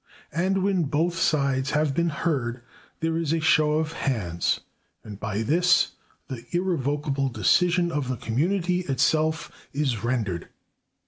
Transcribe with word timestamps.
"And 0.33 0.63
when 0.63 0.85
both 0.85 1.15
sides 1.15 1.69
have 1.77 1.93
been 1.93 2.09
heard, 2.09 2.63
there 3.01 3.17
is 3.19 3.31
a 3.33 3.39
show 3.39 3.73
of 3.73 3.93
hands; 3.93 4.61
and 5.03 5.19
by 5.19 5.43
this 5.43 5.91
the 6.27 6.43
irrevocable 6.49 7.29
decision 7.29 7.91
of 7.91 8.07
the 8.07 8.17
community 8.17 8.79
itself 8.79 9.51
is 9.73 10.03
rendered." 10.03 10.49